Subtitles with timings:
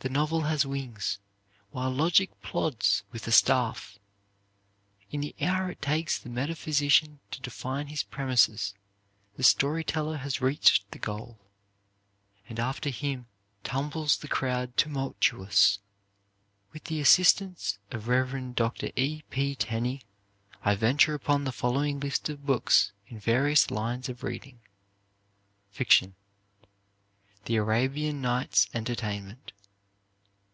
[0.00, 1.18] The novel has wings,
[1.72, 3.98] while logic plods with a staff.
[5.10, 8.72] In the hour it takes the metaphysician to define his premises,
[9.36, 11.40] the story teller has reached the goal
[12.48, 13.26] and after him
[13.64, 15.80] tumbles the crowd tumultuous."
[16.72, 18.54] With the assistance of Rev.
[18.54, 18.92] Dr.
[18.94, 19.22] E.
[19.28, 19.56] P.
[19.56, 20.02] Tenney,
[20.62, 24.60] I venture upon the following lists of books in various lines of reading:
[25.72, 26.14] Fiction
[27.46, 29.50] "The Arabian Nights Entertainment."